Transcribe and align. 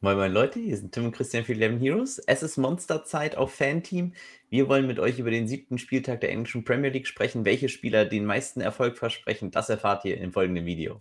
Moin 0.00 0.16
Moin 0.16 0.32
Leute, 0.32 0.60
hier 0.60 0.76
sind 0.76 0.92
Tim 0.92 1.06
und 1.06 1.12
Christian 1.12 1.44
für 1.44 1.54
11 1.54 1.80
Heroes. 1.80 2.20
Es 2.20 2.44
ist 2.44 2.56
Monsterzeit 2.56 3.36
auf 3.36 3.52
Fanteam. 3.52 4.12
Wir 4.48 4.68
wollen 4.68 4.86
mit 4.86 5.00
euch 5.00 5.18
über 5.18 5.32
den 5.32 5.48
siebten 5.48 5.76
Spieltag 5.76 6.20
der 6.20 6.30
englischen 6.30 6.62
Premier 6.62 6.90
League 6.90 7.08
sprechen. 7.08 7.44
Welche 7.44 7.68
Spieler 7.68 8.04
den 8.04 8.24
meisten 8.24 8.60
Erfolg 8.60 8.96
versprechen, 8.96 9.50
das 9.50 9.68
erfahrt 9.68 10.04
ihr 10.04 10.18
im 10.18 10.32
folgenden 10.32 10.66
Video. 10.66 11.00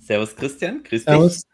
Servus 0.00 0.36
Christian, 0.36 0.82
grüß 0.82 1.06
dich. 1.06 1.14
Servus. 1.14 1.49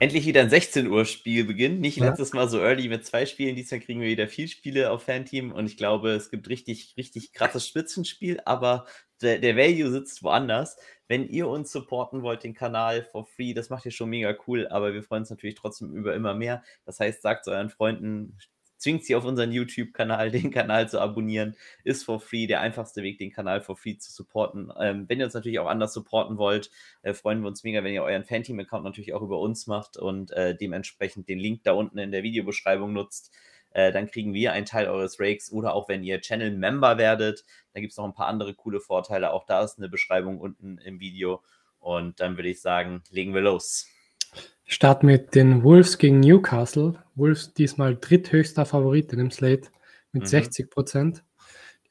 Endlich 0.00 0.24
wieder 0.24 0.40
ein 0.40 0.48
16 0.48 0.86
Uhr 0.86 1.04
Spielbeginn. 1.04 1.78
Nicht 1.78 1.98
ja. 1.98 2.08
letztes 2.08 2.32
Mal 2.32 2.48
so 2.48 2.58
early 2.58 2.88
mit 2.88 3.04
zwei 3.04 3.26
Spielen. 3.26 3.54
Diesmal 3.54 3.80
kriegen 3.80 4.00
wir 4.00 4.08
wieder 4.08 4.28
viel 4.28 4.48
Spiele 4.48 4.90
auf 4.90 5.02
Fanteam 5.02 5.52
und 5.52 5.66
ich 5.66 5.76
glaube, 5.76 6.12
es 6.12 6.30
gibt 6.30 6.48
richtig, 6.48 6.94
richtig 6.96 7.34
krasses 7.34 7.68
Spitzenspiel, 7.68 8.40
aber 8.46 8.86
der, 9.20 9.38
der 9.40 9.58
Value 9.58 9.90
sitzt 9.90 10.22
woanders. 10.22 10.78
Wenn 11.06 11.28
ihr 11.28 11.48
uns 11.48 11.70
supporten 11.70 12.22
wollt, 12.22 12.44
den 12.44 12.54
Kanal 12.54 13.02
for 13.12 13.26
free, 13.26 13.52
das 13.52 13.68
macht 13.68 13.84
ihr 13.84 13.92
schon 13.92 14.08
mega 14.08 14.34
cool, 14.46 14.66
aber 14.68 14.94
wir 14.94 15.02
freuen 15.02 15.24
uns 15.24 15.30
natürlich 15.30 15.56
trotzdem 15.56 15.94
über 15.94 16.14
immer 16.14 16.32
mehr. 16.32 16.62
Das 16.86 16.98
heißt, 16.98 17.20
sagt 17.20 17.46
es 17.46 17.52
euren 17.52 17.68
Freunden, 17.68 18.38
zwingt 18.80 19.04
sie 19.04 19.14
auf 19.14 19.24
unseren 19.24 19.52
YouTube-Kanal, 19.52 20.30
den 20.32 20.50
Kanal 20.50 20.88
zu 20.88 21.00
abonnieren. 21.00 21.56
Ist 21.84 22.04
for 22.04 22.18
free 22.18 22.46
der 22.46 22.60
einfachste 22.60 23.02
Weg, 23.02 23.18
den 23.18 23.30
Kanal 23.30 23.60
for 23.60 23.76
free 23.76 23.96
zu 23.96 24.10
supporten. 24.10 24.72
Ähm, 24.80 25.04
wenn 25.08 25.20
ihr 25.20 25.26
uns 25.26 25.34
natürlich 25.34 25.60
auch 25.60 25.68
anders 25.68 25.92
supporten 25.92 26.38
wollt, 26.38 26.70
äh, 27.02 27.14
freuen 27.14 27.42
wir 27.42 27.48
uns 27.48 27.62
mega, 27.62 27.84
wenn 27.84 27.94
ihr 27.94 28.02
euren 28.02 28.24
Fanteam-Account 28.24 28.84
natürlich 28.84 29.12
auch 29.14 29.22
über 29.22 29.38
uns 29.38 29.66
macht 29.66 29.96
und 29.96 30.32
äh, 30.32 30.56
dementsprechend 30.56 31.28
den 31.28 31.38
Link 31.38 31.62
da 31.62 31.72
unten 31.72 31.98
in 31.98 32.10
der 32.10 32.22
Videobeschreibung 32.22 32.92
nutzt. 32.92 33.30
Äh, 33.72 33.92
dann 33.92 34.10
kriegen 34.10 34.34
wir 34.34 34.52
einen 34.52 34.66
Teil 34.66 34.88
eures 34.88 35.20
Rakes 35.20 35.52
oder 35.52 35.74
auch 35.74 35.88
wenn 35.88 36.02
ihr 36.02 36.20
Channel-Member 36.20 36.98
werdet, 36.98 37.44
da 37.72 37.80
gibt 37.80 37.92
es 37.92 37.98
noch 37.98 38.04
ein 38.04 38.14
paar 38.14 38.26
andere 38.26 38.54
coole 38.54 38.80
Vorteile. 38.80 39.32
Auch 39.32 39.44
da 39.46 39.62
ist 39.62 39.78
eine 39.78 39.88
Beschreibung 39.88 40.40
unten 40.40 40.78
im 40.78 40.98
Video. 41.00 41.42
Und 41.78 42.20
dann 42.20 42.36
würde 42.36 42.48
ich 42.48 42.60
sagen, 42.60 43.02
legen 43.10 43.32
wir 43.32 43.40
los. 43.40 43.86
Start 44.64 45.02
mit 45.02 45.34
den 45.34 45.64
Wolves 45.64 45.98
gegen 45.98 46.20
Newcastle. 46.20 46.94
Wolves 47.14 47.54
diesmal 47.54 47.96
dritthöchster 47.96 48.64
Favorit 48.64 49.12
in 49.12 49.18
dem 49.18 49.30
Slate 49.30 49.68
mit 50.12 50.22
mhm. 50.22 50.28
60 50.28 50.70
Prozent. 50.70 51.24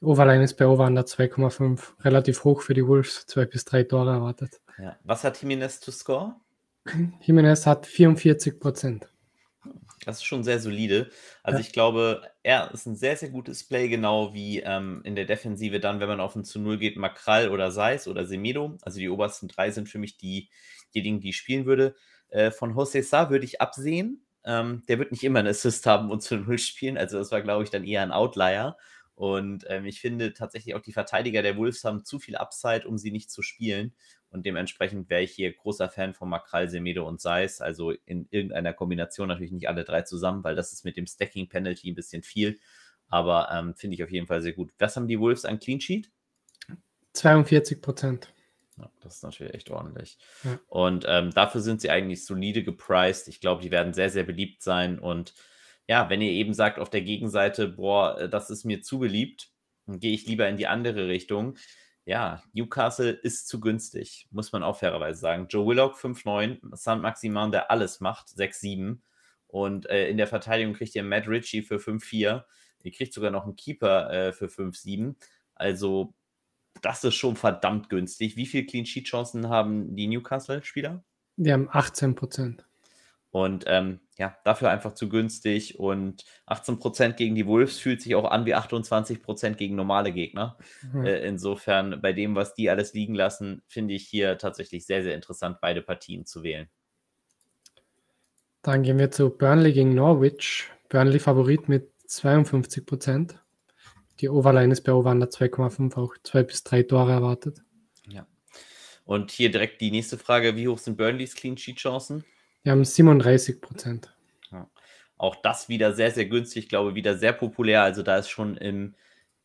Die 0.00 0.06
Overline 0.06 0.42
ist 0.44 0.54
bei 0.54 0.66
Over 0.66 0.86
under 0.86 1.02
2,5. 1.02 2.02
Relativ 2.04 2.44
hoch 2.44 2.62
für 2.62 2.72
die 2.72 2.86
Wolves. 2.86 3.26
Zwei 3.26 3.44
bis 3.44 3.66
drei 3.66 3.82
Tore 3.82 4.12
erwartet. 4.12 4.60
Ja. 4.78 4.96
Was 5.04 5.24
hat 5.24 5.40
Jimenez 5.40 5.80
to 5.80 5.92
score? 5.92 6.36
Jimenez 7.20 7.66
hat 7.66 7.86
44 7.86 8.58
Prozent. 8.58 9.10
Das 10.06 10.16
ist 10.16 10.24
schon 10.24 10.42
sehr 10.42 10.58
solide. 10.58 11.10
Also 11.42 11.58
ja. 11.58 11.64
ich 11.64 11.72
glaube, 11.72 12.22
er 12.42 12.72
ist 12.72 12.86
ein 12.86 12.96
sehr, 12.96 13.16
sehr 13.16 13.28
gutes 13.28 13.64
Play, 13.64 13.88
genau 13.88 14.32
wie 14.32 14.60
ähm, 14.60 15.02
in 15.04 15.14
der 15.14 15.26
Defensive 15.26 15.78
dann, 15.80 16.00
wenn 16.00 16.08
man 16.08 16.20
auf 16.20 16.34
ein 16.34 16.44
zu 16.44 16.58
Null 16.58 16.78
geht, 16.78 16.96
Makral 16.96 17.50
oder 17.50 17.70
Seis 17.70 18.08
oder 18.08 18.24
Semedo. 18.24 18.78
Also 18.80 18.98
die 18.98 19.10
obersten 19.10 19.48
drei 19.48 19.70
sind 19.70 19.90
für 19.90 19.98
mich 19.98 20.16
die, 20.16 20.48
diejenigen, 20.94 21.20
die 21.20 21.30
ich 21.30 21.36
spielen 21.36 21.66
würde. 21.66 21.94
Äh, 22.30 22.50
von 22.50 22.74
José 22.74 23.02
Sa 23.02 23.30
würde 23.30 23.44
ich 23.44 23.60
absehen. 23.60 24.24
Ähm, 24.44 24.82
der 24.88 24.98
wird 24.98 25.12
nicht 25.12 25.22
immer 25.24 25.40
einen 25.40 25.48
Assist 25.48 25.86
haben 25.86 26.10
und 26.10 26.22
zu 26.22 26.36
Null 26.36 26.58
spielen. 26.58 26.96
Also 26.96 27.18
das 27.18 27.30
war, 27.30 27.42
glaube 27.42 27.64
ich, 27.64 27.70
dann 27.70 27.84
eher 27.84 28.02
ein 28.02 28.12
Outlier. 28.12 28.76
Und 29.14 29.66
ähm, 29.68 29.84
ich 29.84 30.00
finde 30.00 30.32
tatsächlich 30.32 30.74
auch 30.74 30.80
die 30.80 30.94
Verteidiger 30.94 31.42
der 31.42 31.56
Wolves 31.58 31.84
haben 31.84 32.04
zu 32.04 32.18
viel 32.18 32.36
Upside, 32.36 32.88
um 32.88 32.96
sie 32.96 33.10
nicht 33.10 33.30
zu 33.30 33.42
spielen. 33.42 33.92
Und 34.30 34.46
dementsprechend 34.46 35.10
wäre 35.10 35.22
ich 35.22 35.32
hier 35.32 35.52
großer 35.52 35.90
Fan 35.90 36.14
von 36.14 36.30
Makral, 36.30 36.70
Semedo 36.70 37.06
und 37.06 37.20
Seis. 37.20 37.60
Also 37.60 37.92
in 38.06 38.28
irgendeiner 38.30 38.72
Kombination 38.72 39.28
natürlich 39.28 39.52
nicht 39.52 39.68
alle 39.68 39.84
drei 39.84 40.02
zusammen, 40.02 40.42
weil 40.42 40.54
das 40.54 40.72
ist 40.72 40.84
mit 40.84 40.96
dem 40.96 41.06
Stacking 41.06 41.48
Penalty 41.48 41.90
ein 41.90 41.96
bisschen 41.96 42.22
viel. 42.22 42.58
Aber 43.08 43.50
ähm, 43.52 43.74
finde 43.74 43.96
ich 43.96 44.04
auf 44.04 44.10
jeden 44.10 44.26
Fall 44.26 44.40
sehr 44.40 44.52
gut. 44.52 44.70
Was 44.78 44.96
haben 44.96 45.08
die 45.08 45.18
Wolves 45.18 45.44
an 45.44 45.58
Clean 45.58 45.80
Sheet? 45.80 46.10
42 47.12 47.82
Prozent. 47.82 48.32
Ja, 48.80 48.90
das 49.00 49.16
ist 49.16 49.22
natürlich 49.22 49.54
echt 49.54 49.70
ordentlich. 49.70 50.18
Ja. 50.42 50.58
Und 50.68 51.04
ähm, 51.06 51.30
dafür 51.32 51.60
sind 51.60 51.80
sie 51.80 51.90
eigentlich 51.90 52.24
solide 52.24 52.62
gepriced. 52.62 53.28
Ich 53.28 53.40
glaube, 53.40 53.62
die 53.62 53.70
werden 53.70 53.92
sehr, 53.92 54.10
sehr 54.10 54.24
beliebt 54.24 54.62
sein. 54.62 54.98
Und 54.98 55.34
ja, 55.86 56.08
wenn 56.08 56.22
ihr 56.22 56.30
eben 56.30 56.54
sagt 56.54 56.78
auf 56.78 56.88
der 56.88 57.02
Gegenseite, 57.02 57.68
boah, 57.68 58.18
äh, 58.18 58.28
das 58.28 58.48
ist 58.50 58.64
mir 58.64 58.80
zu 58.82 58.98
beliebt, 58.98 59.50
dann 59.86 60.00
gehe 60.00 60.14
ich 60.14 60.26
lieber 60.26 60.48
in 60.48 60.56
die 60.56 60.66
andere 60.66 61.08
Richtung. 61.08 61.56
Ja, 62.06 62.42
Newcastle 62.54 63.10
ist 63.10 63.48
zu 63.48 63.60
günstig, 63.60 64.26
muss 64.30 64.52
man 64.52 64.62
auch 64.62 64.78
fairerweise 64.78 65.20
sagen. 65.20 65.46
Joe 65.48 65.66
Willock 65.66 65.96
5-9, 65.96 66.74
San 66.74 67.02
Maximan, 67.02 67.52
der 67.52 67.70
alles 67.70 68.00
macht, 68.00 68.28
6-7. 68.28 69.00
Und 69.46 69.86
äh, 69.90 70.08
in 70.08 70.16
der 70.16 70.26
Verteidigung 70.26 70.74
kriegt 70.74 70.94
ihr 70.94 71.02
Matt 71.02 71.28
Ritchie 71.28 71.62
für 71.62 71.76
5-4. 71.76 72.44
Ihr 72.82 72.92
kriegt 72.92 73.12
sogar 73.12 73.30
noch 73.30 73.44
einen 73.44 73.56
Keeper 73.56 74.10
äh, 74.10 74.32
für 74.32 74.46
5-7. 74.46 75.16
Also 75.54 76.14
das 76.82 77.04
ist 77.04 77.14
schon 77.14 77.36
verdammt 77.36 77.88
günstig. 77.88 78.36
Wie 78.36 78.46
viele 78.46 78.66
Clean 78.66 78.86
Sheet 78.86 79.06
Chancen 79.06 79.48
haben 79.48 79.96
die 79.96 80.06
Newcastle-Spieler? 80.06 81.04
Die 81.36 81.52
haben 81.52 81.68
18 81.70 82.14
Prozent. 82.14 82.66
Und 83.30 83.64
ähm, 83.68 84.00
ja, 84.18 84.36
dafür 84.44 84.70
einfach 84.70 84.92
zu 84.94 85.08
günstig. 85.08 85.78
Und 85.78 86.24
18 86.46 86.78
Prozent 86.78 87.16
gegen 87.16 87.34
die 87.34 87.46
Wolves 87.46 87.78
fühlt 87.78 88.02
sich 88.02 88.14
auch 88.14 88.30
an 88.30 88.44
wie 88.44 88.54
28 88.54 89.22
Prozent 89.22 89.56
gegen 89.56 89.76
normale 89.76 90.12
Gegner. 90.12 90.58
Mhm. 90.92 91.06
Äh, 91.06 91.20
insofern, 91.20 92.00
bei 92.02 92.12
dem, 92.12 92.34
was 92.34 92.54
die 92.54 92.70
alles 92.70 92.92
liegen 92.92 93.14
lassen, 93.14 93.62
finde 93.68 93.94
ich 93.94 94.06
hier 94.06 94.36
tatsächlich 94.36 94.84
sehr, 94.84 95.02
sehr 95.02 95.14
interessant, 95.14 95.58
beide 95.60 95.80
Partien 95.80 96.26
zu 96.26 96.42
wählen. 96.42 96.68
Dann 98.62 98.82
gehen 98.82 98.98
wir 98.98 99.10
zu 99.10 99.30
Burnley 99.30 99.72
gegen 99.72 99.94
Norwich. 99.94 100.68
Burnley 100.88 101.20
Favorit 101.20 101.68
mit 101.68 101.92
52 102.08 102.84
Prozent. 102.84 103.39
Die 104.20 104.28
Overline 104.28 104.72
ist 104.72 104.82
bei 104.82 104.92
Over 104.92 105.12
2,5 105.12 105.96
auch 105.96 106.14
zwei 106.22 106.42
bis 106.42 106.62
drei 106.62 106.82
Tore 106.82 107.12
erwartet. 107.12 107.62
Ja. 108.06 108.26
Und 109.04 109.30
hier 109.30 109.50
direkt 109.50 109.80
die 109.80 109.90
nächste 109.90 110.18
Frage: 110.18 110.56
Wie 110.56 110.68
hoch 110.68 110.78
sind 110.78 110.96
Burnleys 110.96 111.34
Clean 111.34 111.56
Sheet 111.56 111.78
Chancen? 111.78 112.24
Wir 112.62 112.72
haben 112.72 112.84
37 112.84 113.62
Prozent. 113.62 114.14
Ja. 114.50 114.70
Auch 115.16 115.36
das 115.36 115.70
wieder 115.70 115.94
sehr, 115.94 116.10
sehr 116.10 116.26
günstig, 116.26 116.64
ich 116.64 116.68
glaube, 116.68 116.94
wieder 116.94 117.16
sehr 117.16 117.32
populär. 117.32 117.82
Also 117.82 118.02
da 118.02 118.18
ist 118.18 118.28
schon 118.28 118.58
im, 118.58 118.94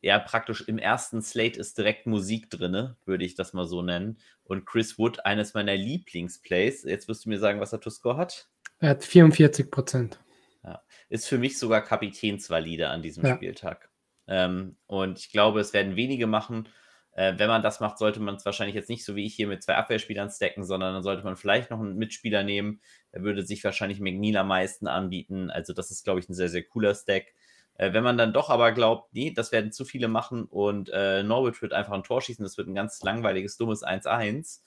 ja, 0.01 0.19
praktisch 0.19 0.67
im 0.67 0.77
ersten 0.77 1.21
Slate 1.21 1.57
ist 1.57 1.77
direkt 1.77 2.05
Musik 2.05 2.49
drin, 2.49 2.95
würde 3.05 3.23
ich 3.23 3.35
das 3.35 3.53
mal 3.53 3.65
so 3.65 3.81
nennen. 3.81 4.17
Und 4.43 4.65
Chris 4.65 4.99
Wood, 4.99 5.25
eines 5.25 5.53
meiner 5.53 5.75
Lieblingsplays. 5.75 6.83
Jetzt 6.83 7.07
wirst 7.07 7.25
du 7.25 7.29
mir 7.29 7.39
sagen, 7.39 7.61
was 7.61 7.71
er 7.71 7.79
to 7.79 7.89
score 7.89 8.17
hat. 8.17 8.49
Er 8.79 8.89
hat 8.89 9.05
44 9.05 9.71
Prozent. 9.71 10.19
Ja. 10.65 10.83
Ist 11.07 11.27
für 11.27 11.37
mich 11.37 11.57
sogar 11.57 11.81
Kapitänsvalide 11.81 12.89
an 12.89 13.01
diesem 13.01 13.25
ja. 13.25 13.35
Spieltag. 13.35 13.89
Ähm, 14.27 14.77
und 14.87 15.19
ich 15.19 15.31
glaube, 15.31 15.59
es 15.59 15.73
werden 15.73 15.95
wenige 15.95 16.27
machen. 16.27 16.67
Äh, 17.13 17.33
wenn 17.37 17.47
man 17.47 17.63
das 17.63 17.79
macht, 17.79 17.97
sollte 17.97 18.19
man 18.19 18.35
es 18.35 18.45
wahrscheinlich 18.45 18.75
jetzt 18.75 18.89
nicht 18.89 19.05
so 19.05 19.15
wie 19.15 19.25
ich 19.25 19.35
hier 19.35 19.47
mit 19.47 19.63
zwei 19.63 19.75
Abwehrspielern 19.75 20.29
stacken, 20.29 20.65
sondern 20.65 20.93
dann 20.93 21.03
sollte 21.03 21.23
man 21.23 21.37
vielleicht 21.37 21.71
noch 21.71 21.79
einen 21.79 21.97
Mitspieler 21.97 22.43
nehmen. 22.43 22.81
Der 23.13 23.23
würde 23.23 23.45
sich 23.45 23.63
wahrscheinlich 23.63 23.99
McNeil 23.99 24.37
am 24.37 24.47
meisten 24.47 24.87
anbieten. 24.87 25.49
Also, 25.49 25.73
das 25.73 25.91
ist, 25.91 26.03
glaube 26.03 26.19
ich, 26.19 26.29
ein 26.29 26.33
sehr, 26.33 26.49
sehr 26.49 26.63
cooler 26.63 26.93
Stack. 26.93 27.33
Äh, 27.75 27.93
wenn 27.93 28.03
man 28.03 28.17
dann 28.17 28.33
doch 28.33 28.49
aber 28.49 28.71
glaubt, 28.71 29.13
nee, 29.13 29.31
das 29.31 29.51
werden 29.51 29.71
zu 29.71 29.85
viele 29.85 30.07
machen 30.07 30.45
und 30.45 30.89
äh, 30.89 31.23
Norwich 31.23 31.61
wird 31.61 31.73
einfach 31.73 31.93
ein 31.93 32.03
Tor 32.03 32.21
schießen, 32.21 32.43
das 32.43 32.57
wird 32.57 32.67
ein 32.67 32.75
ganz 32.75 33.01
langweiliges, 33.03 33.57
dummes 33.57 33.83
1-1. 33.83 34.61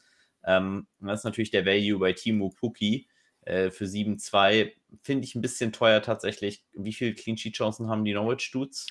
Ähm, 0.45 0.87
das 1.01 1.21
ist 1.21 1.25
natürlich 1.25 1.51
der 1.51 1.67
Value 1.67 1.99
bei 1.99 2.13
Timo 2.13 2.51
Puki 2.51 3.09
äh, 3.43 3.71
für 3.71 3.85
7-2. 3.85 4.73
Finde 5.03 5.25
ich 5.25 5.35
ein 5.35 5.41
bisschen 5.41 5.73
teuer 5.73 6.03
tatsächlich. 6.03 6.65
Wie 6.75 6.93
viele 6.93 7.15
Clean 7.15 7.37
Sheet 7.37 7.57
Chancen 7.57 7.89
haben 7.89 8.05
die 8.05 8.15
Norwich 8.15 8.51
Dudes? 8.53 8.87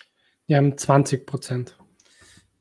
Die 0.48 0.56
haben 0.56 0.78
20 0.78 1.26
Prozent. 1.26 1.78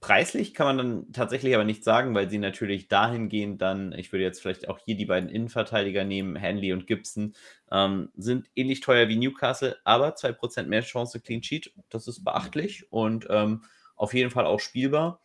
Preislich 0.01 0.55
kann 0.55 0.67
man 0.67 0.79
dann 0.79 1.13
tatsächlich 1.13 1.55
aber 1.55 1.65
nicht 1.65 1.83
sagen, 1.83 2.15
weil 2.15 2.31
sie 2.31 2.39
natürlich 2.39 2.87
dahingehend 2.87 3.61
dann, 3.63 3.93
ich 3.93 4.13
würde 4.13 4.25
jetzt 4.25 4.41
vielleicht 4.41 4.69
auch 4.69 4.79
hier 4.79 4.97
die 4.97 5.07
beiden 5.07 5.29
Innenverteidiger 5.29 6.05
nehmen, 6.05 6.41
Hanley 6.41 6.73
und 6.73 6.87
Gibson, 6.87 7.35
ähm, 7.73 8.11
sind 8.17 8.49
ähnlich 8.55 8.81
teuer 8.81 9.09
wie 9.09 9.17
Newcastle, 9.17 9.77
aber 9.85 10.15
2% 10.15 10.69
mehr 10.69 10.83
Chance 10.83 11.21
Clean 11.21 11.43
Sheet, 11.43 11.73
das 11.89 12.07
ist 12.07 12.23
beachtlich 12.23 12.91
und 12.93 13.27
ähm, 13.31 13.65
auf 13.97 14.15
jeden 14.15 14.31
Fall 14.31 14.47
auch 14.47 14.61
spielbar. 14.61 15.21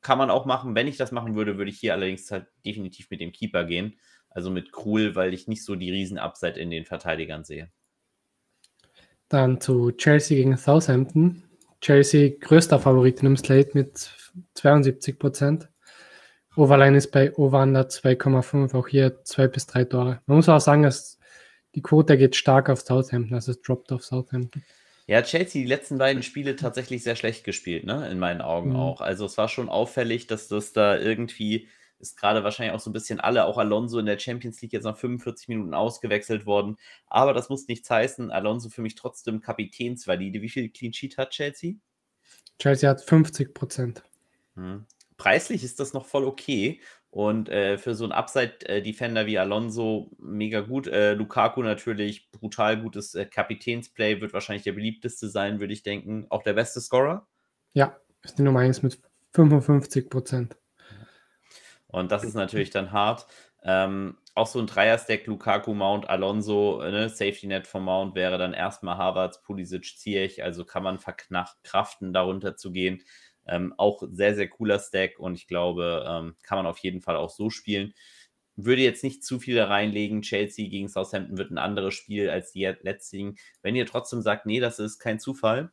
Kann 0.00 0.18
man 0.18 0.30
auch 0.30 0.46
machen. 0.46 0.74
Wenn 0.74 0.86
ich 0.86 0.96
das 0.96 1.10
machen 1.12 1.34
würde, 1.34 1.58
würde 1.58 1.70
ich 1.70 1.80
hier 1.80 1.92
allerdings 1.92 2.30
halt 2.30 2.46
definitiv 2.64 3.10
mit 3.10 3.20
dem 3.20 3.32
Keeper 3.32 3.64
gehen, 3.64 3.98
also 4.30 4.50
mit 4.50 4.72
Krul, 4.72 5.16
weil 5.16 5.34
ich 5.34 5.48
nicht 5.48 5.64
so 5.64 5.74
die 5.74 5.90
Riesen-Upside 5.90 6.58
in 6.58 6.70
den 6.70 6.84
Verteidigern 6.84 7.44
sehe. 7.44 7.70
Dann 9.28 9.60
zu 9.60 9.90
Chelsea 9.90 10.36
gegen 10.36 10.56
Southampton. 10.56 11.42
Chelsea 11.86 12.32
größter 12.40 12.80
Favorit 12.80 13.20
in 13.20 13.26
dem 13.26 13.36
Slate 13.36 13.70
mit 13.74 14.10
72 14.54 15.20
Prozent. 15.20 15.68
Overline 16.56 16.96
ist 16.96 17.12
bei 17.12 17.32
Over-Under 17.32 17.82
2,5, 17.82 18.74
auch 18.74 18.88
hier 18.88 19.22
zwei 19.22 19.46
bis 19.46 19.68
drei 19.68 19.84
Tore. 19.84 20.20
Man 20.26 20.38
muss 20.38 20.48
auch 20.48 20.58
sagen, 20.58 20.82
dass 20.82 21.20
die 21.76 21.82
Quote 21.82 22.18
geht 22.18 22.34
stark 22.34 22.70
auf 22.70 22.80
Southampton, 22.80 23.34
also 23.34 23.52
es 23.52 23.60
droppt 23.62 23.92
auf 23.92 24.04
Southampton. 24.04 24.64
Ja, 25.06 25.22
Chelsea 25.22 25.62
die 25.62 25.68
letzten 25.68 25.98
beiden 25.98 26.24
Spiele 26.24 26.56
tatsächlich 26.56 27.04
sehr 27.04 27.14
schlecht 27.14 27.44
gespielt, 27.44 27.86
ne? 27.86 28.10
In 28.10 28.18
meinen 28.18 28.40
Augen 28.40 28.70
mhm. 28.70 28.76
auch. 28.76 29.00
Also 29.00 29.24
es 29.24 29.38
war 29.38 29.48
schon 29.48 29.68
auffällig, 29.68 30.26
dass 30.26 30.48
das 30.48 30.72
da 30.72 30.98
irgendwie 30.98 31.68
ist 31.98 32.16
gerade 32.16 32.44
wahrscheinlich 32.44 32.74
auch 32.74 32.80
so 32.80 32.90
ein 32.90 32.92
bisschen 32.92 33.20
alle, 33.20 33.44
auch 33.46 33.58
Alonso 33.58 33.98
in 33.98 34.06
der 34.06 34.18
Champions 34.18 34.60
League 34.60 34.72
jetzt 34.72 34.84
nach 34.84 34.96
45 34.96 35.48
Minuten 35.48 35.74
ausgewechselt 35.74 36.46
worden. 36.46 36.76
Aber 37.06 37.32
das 37.32 37.48
muss 37.48 37.68
nichts 37.68 37.88
heißen. 37.90 38.30
Alonso 38.30 38.68
für 38.68 38.82
mich 38.82 38.94
trotzdem 38.94 39.40
Kapitänsvalide. 39.40 40.42
Wie 40.42 40.48
viel 40.48 40.68
Clean 40.68 40.92
Sheet 40.92 41.18
hat 41.18 41.30
Chelsea? 41.30 41.74
Chelsea 42.58 42.88
hat 42.88 43.02
50 43.02 43.54
Prozent. 43.54 44.02
Hm. 44.54 44.86
preislich 45.18 45.62
ist 45.62 45.80
das 45.80 45.92
noch 45.92 46.06
voll 46.06 46.24
okay. 46.24 46.80
Und 47.10 47.48
äh, 47.48 47.78
für 47.78 47.94
so 47.94 48.04
einen 48.04 48.12
Upside-Defender 48.12 49.26
wie 49.26 49.38
Alonso 49.38 50.10
mega 50.18 50.60
gut. 50.60 50.86
Äh, 50.86 51.14
Lukaku 51.14 51.62
natürlich 51.62 52.30
brutal 52.30 52.80
gutes 52.80 53.14
äh, 53.14 53.24
Kapitänsplay, 53.24 54.20
wird 54.20 54.34
wahrscheinlich 54.34 54.64
der 54.64 54.72
beliebteste 54.72 55.28
sein, 55.28 55.58
würde 55.58 55.72
ich 55.72 55.82
denken. 55.82 56.26
Auch 56.28 56.42
der 56.42 56.52
beste 56.52 56.80
Scorer? 56.80 57.26
Ja, 57.72 57.98
ist 58.22 58.38
die 58.38 58.42
Nummer 58.42 58.60
1 58.60 58.82
mit 58.82 59.00
55 59.32 60.10
Prozent. 60.10 60.56
Und 61.88 62.12
das 62.12 62.24
ist 62.24 62.34
natürlich 62.34 62.70
dann 62.70 62.92
hart. 62.92 63.26
Ähm, 63.62 64.18
auch 64.34 64.46
so 64.46 64.58
ein 64.58 64.66
Dreier-Stack, 64.66 65.26
Lukaku, 65.26 65.74
Mount, 65.74 66.08
Alonso, 66.08 66.82
ne? 66.82 67.08
Safety 67.08 67.46
Net 67.46 67.66
vom 67.66 67.84
Mount 67.84 68.14
wäre 68.14 68.38
dann 68.38 68.52
erstmal 68.52 68.98
Harvards, 68.98 69.42
Pulisic, 69.42 69.96
Ziyech, 69.98 70.42
also 70.44 70.64
kann 70.64 70.82
man 70.82 70.98
verkraften, 70.98 72.12
darunter 72.12 72.56
zu 72.56 72.70
gehen. 72.70 73.02
Ähm, 73.46 73.74
auch 73.78 74.02
sehr, 74.10 74.34
sehr 74.34 74.48
cooler 74.48 74.78
Stack 74.78 75.18
und 75.18 75.34
ich 75.34 75.46
glaube, 75.46 76.04
ähm, 76.06 76.36
kann 76.42 76.58
man 76.58 76.66
auf 76.66 76.78
jeden 76.78 77.00
Fall 77.00 77.16
auch 77.16 77.30
so 77.30 77.48
spielen. 77.48 77.94
Würde 78.56 78.82
jetzt 78.82 79.04
nicht 79.04 79.24
zu 79.24 79.38
viel 79.38 79.60
reinlegen. 79.60 80.22
Chelsea 80.22 80.68
gegen 80.68 80.88
Southampton 80.88 81.38
wird 81.38 81.50
ein 81.50 81.58
anderes 81.58 81.94
Spiel 81.94 82.30
als 82.30 82.52
die 82.52 82.64
letzten. 82.64 83.36
Wenn 83.62 83.76
ihr 83.76 83.86
trotzdem 83.86 84.22
sagt, 84.22 84.46
nee, 84.46 84.60
das 84.60 84.78
ist 84.78 84.98
kein 84.98 85.18
Zufall. 85.20 85.72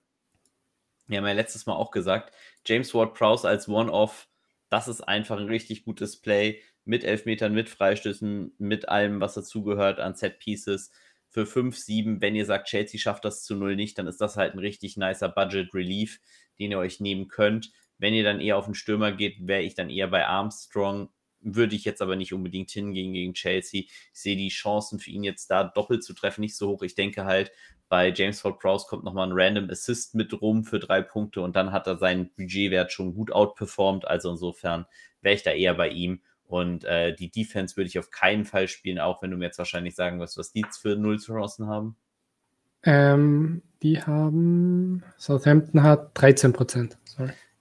Wir 1.07 1.18
haben 1.18 1.27
ja 1.27 1.33
letztes 1.33 1.65
Mal 1.65 1.75
auch 1.75 1.92
gesagt, 1.92 2.33
James 2.65 2.94
Ward-Prowse 2.94 3.48
als 3.48 3.68
One-Off, 3.68 4.27
das 4.74 4.88
ist 4.88 5.02
einfach 5.02 5.38
ein 5.38 5.46
richtig 5.46 5.86
gutes 5.86 6.20
Play 6.20 6.60
mit 6.84 7.04
Elfmetern, 7.04 7.54
mit 7.54 7.70
Freistößen, 7.70 8.56
mit 8.58 8.90
allem, 8.90 9.22
was 9.22 9.36
dazugehört 9.36 10.00
an 10.00 10.16
Set-Pieces 10.16 10.92
für 11.30 11.46
5, 11.46 11.78
7. 11.78 12.22
Wenn 12.22 12.36
ihr 12.36 12.48
sagt, 12.48 12.70
Chelsea 12.70 13.00
schafft 13.00 13.24
das 13.24 13.44
zu 13.44 13.56
0 13.56 13.75
nicht, 13.75 14.00
dann 14.00 14.08
ist 14.08 14.20
das 14.20 14.36
halt 14.36 14.56
ein 14.56 14.60
richtig 14.60 14.98
nicer 14.98 15.30
Budget-Relief, 15.30 16.20
den 16.58 16.72
ihr 16.72 16.80
euch 16.80 17.00
nehmen 17.00 17.28
könnt. 17.28 17.72
Wenn 18.00 18.16
ihr 18.16 18.24
dann 18.24 18.42
eher 18.42 18.58
auf 18.58 18.66
den 18.66 18.74
Stürmer 18.74 19.12
geht, 19.12 19.48
wäre 19.48 19.62
ich 19.62 19.75
dann 19.75 19.92
eher 19.92 20.08
bei 20.08 20.25
Armstrong. 20.25 21.10
Würde 21.44 21.75
ich 21.75 21.86
jetzt 21.86 22.01
aber 22.01 22.16
nicht 22.16 22.34
unbedingt 22.34 22.72
hingehen 22.72 23.13
gegen 23.13 23.34
Chelsea. 23.34 23.84
Ich 23.84 24.19
sehe 24.19 24.36
die 24.36 24.50
Chancen 24.50 25.00
für 25.00 25.12
ihn 25.12 25.24
jetzt 25.24 25.48
da 25.51 25.63
doppelt 25.63 26.04
zu 26.04 26.13
treffen 26.13 26.42
nicht 26.42 26.56
so 26.56 26.69
hoch. 26.69 26.84
Ich 26.84 26.95
denke 26.95 27.25
halt, 27.25 27.51
bei 27.90 28.12
James 28.12 28.42
Ford 28.42 28.60
Prowse 28.60 28.88
kommt 28.88 29.04
nochmal 29.04 29.28
ein 29.28 29.34
Random 29.36 29.69
Assist 29.69 30.16
mit 30.16 30.42
rum 30.42 30.63
für 30.63 30.80
drei 30.80 31.01
Punkte 31.01 31.42
und 31.42 31.56
dann 31.56 31.72
hat 31.72 31.86
er 31.88 31.98
seinen 31.98 32.30
Budgetwert 32.34 32.92
schon 32.92 33.13
gut 33.13 33.31
outperformed. 33.31 34.07
Also 34.07 34.31
insofern 34.31 34.86
wäre 35.22 35.36
ich 35.36 35.44
da 35.44 35.51
eher 35.51 35.75
bei 35.75 35.90
ihm. 35.90 36.22
Und 36.45 36.86
äh, 36.86 37.16
die 37.16 37.31
Defense 37.31 37.78
würde 37.78 37.88
ich 37.88 37.98
auf 38.00 38.12
keinen 38.12 38.46
Fall 38.46 38.68
spielen, 38.68 39.00
auch 39.00 39.22
wenn 39.22 39.31
du 39.31 39.38
mir 39.38 39.46
jetzt 39.46 39.57
wahrscheinlich 39.57 39.96
sagen 39.96 40.19
wirst, 40.19 40.38
was 40.38 40.51
die 40.51 40.66
für 40.72 40.96
null 40.96 41.18
Chancen 41.18 41.68
haben. 41.68 41.96
Ähm, 42.84 43.62
die 43.81 44.01
haben, 44.01 45.04
Southampton 45.18 45.84
hat 45.84 46.12
13 46.16 46.54
Prozent. 46.54 46.98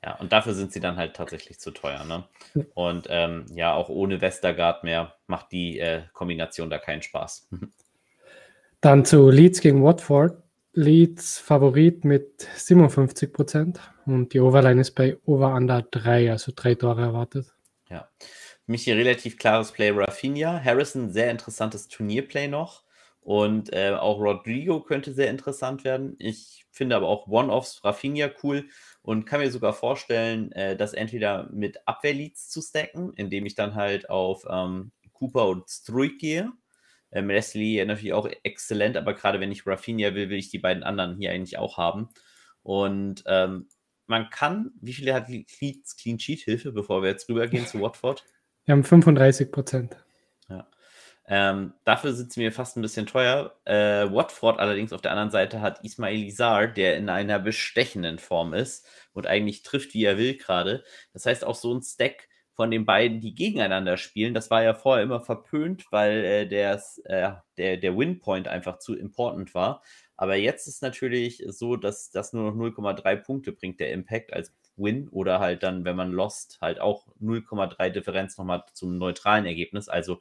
Ja, 0.05 0.17
und 0.17 0.33
dafür 0.33 0.55
sind 0.55 0.73
sie 0.73 0.81
dann 0.81 0.97
halt 0.97 1.15
tatsächlich 1.15 1.61
zu 1.61 1.71
teuer. 1.71 2.05
Ne? 2.05 2.25
Und 2.75 3.07
ähm, 3.09 3.47
ja, 3.55 3.73
auch 3.73 3.89
ohne 3.89 4.21
Westergaard 4.21 4.83
mehr 4.83 5.15
macht 5.27 5.53
die 5.53 5.79
äh, 5.79 6.03
Kombination 6.13 6.71
da 6.71 6.79
keinen 6.79 7.03
Spaß. 7.03 7.49
Dann 8.81 9.05
zu 9.05 9.31
Leeds 9.31 9.61
gegen 9.61 9.85
Watford. 9.85 10.43
Leeds 10.75 11.39
Favorit 11.39 12.05
mit 12.05 12.49
57 12.57 13.33
Prozent 13.33 13.81
und 14.07 14.33
die 14.33 14.41
Overline 14.41 14.81
ist 14.81 14.93
bei 14.93 15.19
Over 15.27 15.55
Under 15.55 15.83
3, 15.83 16.31
also 16.31 16.51
drei 16.57 16.75
Tore 16.75 17.03
erwartet. 17.03 17.55
Ja, 17.91 18.09
für 18.19 18.73
mich 18.73 18.85
hier 18.85 18.97
relativ 18.97 19.37
klares 19.37 19.71
Play 19.71 19.91
Rafinha. 19.91 20.65
Harrison, 20.65 21.13
sehr 21.13 21.31
interessantes 21.31 21.89
Turnierplay 21.89 22.49
noch. 22.49 22.85
Und 23.21 23.73
äh, 23.73 23.91
auch 23.91 24.19
Rodrigo 24.19 24.81
könnte 24.81 25.13
sehr 25.13 25.29
interessant 25.29 25.85
werden. 25.85 26.17
Ich 26.19 26.65
finde 26.71 26.97
aber 26.97 27.09
auch 27.09 27.29
One-Offs 27.29 27.85
Rafinha 27.85 28.31
cool 28.43 28.65
und 29.03 29.25
kann 29.27 29.41
mir 29.41 29.51
sogar 29.51 29.73
vorstellen, 29.73 30.53
äh, 30.53 30.77
das 30.77 30.95
entweder 30.95 31.49
mit 31.53 31.87
Abwehrleads 31.87 32.49
zu 32.49 32.63
stacken, 32.63 33.13
indem 33.15 33.47
ich 33.47 33.55
dann 33.55 33.75
halt 33.75 34.09
auf 34.09 34.47
ähm, 34.49 34.93
Cooper 35.13 35.49
und 35.49 35.69
Struik 35.69 36.19
gehe. 36.19 36.53
Ähm, 37.11 37.29
Leslie 37.29 37.85
natürlich 37.85 38.15
auch 38.15 38.29
exzellent, 38.43 38.97
aber 38.97 39.15
gerade 39.15 39.41
wenn 39.41 39.53
ich 39.53 39.67
Rafinha 39.67 40.15
will, 40.15 40.31
will 40.31 40.39
ich 40.39 40.51
die 40.51 40.59
beiden 40.59 40.83
anderen 40.83 41.17
hier 41.17 41.33
eigentlich 41.33 41.59
auch 41.59 41.77
haben. 41.77 42.09
Und 42.63 43.25
ähm, 43.27 43.69
man 44.07 44.31
kann, 44.31 44.73
wie 44.81 44.93
viele 44.93 45.15
hat 45.15 45.27
Clean 45.27 46.19
Sheet 46.19 46.41
Hilfe, 46.41 46.73
bevor 46.73 47.03
wir 47.03 47.11
jetzt 47.11 47.29
rübergehen 47.29 47.67
zu 47.67 47.81
Watford? 47.83 48.25
Wir 48.65 48.73
haben 48.73 48.85
35 48.85 49.51
Prozent. 49.51 49.97
Ähm, 51.35 51.73
dafür 51.85 52.13
sind 52.13 52.31
sie 52.31 52.41
mir 52.41 52.53
fast 52.53 52.77
ein 52.77 52.83
bisschen 52.83 53.07
teuer. 53.07 53.57
Äh, 53.65 54.13
Watford 54.13 54.59
allerdings 54.61 54.93
auf 54.93 55.01
der 55.01 55.13
anderen 55.13 55.31
Seite 55.31 55.63
hat 55.63 55.83
Ismail 55.83 56.25
Izar, 56.25 56.67
der 56.67 56.99
in 56.99 57.09
einer 57.09 57.39
bestechenden 57.39 58.19
Form 58.19 58.53
ist 58.53 58.87
und 59.15 59.27
eigentlich 59.27 59.63
trifft, 59.63 59.95
wie 59.95 60.05
er 60.05 60.19
will 60.19 60.37
gerade. 60.37 60.85
Das 61.15 61.25
heißt, 61.25 61.47
auch 61.47 61.55
so 61.55 61.73
ein 61.73 61.81
Stack 61.81 62.29
von 62.53 62.71
den 62.71 62.85
beiden, 62.85 63.23
die 63.23 63.35
gegeneinander 63.35 63.97
spielen, 63.97 64.35
das 64.35 64.51
war 64.51 64.63
ja 64.63 64.75
vorher 64.75 65.03
immer 65.03 65.23
verpönt, 65.23 65.87
weil 65.91 66.23
äh, 66.23 66.47
der, 66.47 66.83
äh, 67.05 67.33
der, 67.57 67.79
der 67.79 67.97
Winpoint 67.97 68.47
einfach 68.47 68.79
zu 68.79 68.95
important 68.95 69.55
war. 69.55 69.83
Aber 70.19 70.37
jetzt 70.37 70.69
ist 70.69 70.83
natürlich 70.83 71.43
so, 71.49 71.77
dass 71.77 72.11
das 72.11 72.35
nur 72.35 72.53
noch 72.53 72.57
0,3 72.59 73.17
Punkte 73.17 73.53
bringt, 73.53 73.81
der 73.81 73.91
Impact 73.93 74.35
als 74.35 74.53
Win 74.77 75.09
oder 75.09 75.41
halt 75.41 75.63
dann, 75.63 75.87
wenn 75.87 75.97
man 75.97 76.13
lost, 76.13 76.59
halt 76.61 76.79
auch 76.79 77.07
0,3 77.23 77.89
Differenz 77.89 78.37
nochmal 78.37 78.65
zum 78.75 78.99
neutralen 78.99 79.47
Ergebnis. 79.47 79.89
Also 79.89 80.21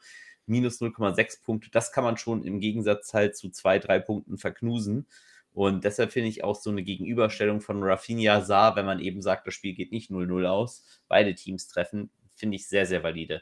minus 0.51 0.81
0,6 0.81 1.43
Punkte, 1.43 1.69
das 1.71 1.91
kann 1.91 2.03
man 2.03 2.17
schon 2.17 2.43
im 2.43 2.59
Gegensatz 2.59 3.13
halt 3.13 3.35
zu 3.35 3.49
zwei, 3.49 3.79
drei 3.79 3.99
Punkten 3.99 4.37
verknusen. 4.37 5.07
Und 5.53 5.83
deshalb 5.83 6.11
finde 6.11 6.29
ich 6.29 6.43
auch 6.43 6.55
so 6.55 6.69
eine 6.69 6.83
Gegenüberstellung 6.83 7.61
von 7.61 7.83
Rafinha 7.83 8.41
Saar, 8.41 8.75
wenn 8.75 8.85
man 8.85 8.99
eben 8.99 9.21
sagt, 9.21 9.47
das 9.47 9.53
Spiel 9.53 9.73
geht 9.73 9.91
nicht 9.91 10.11
0-0 10.11 10.45
aus, 10.45 10.85
beide 11.07 11.33
Teams 11.35 11.67
treffen, 11.67 12.11
finde 12.35 12.55
ich 12.55 12.67
sehr, 12.67 12.85
sehr 12.85 13.03
valide. 13.03 13.41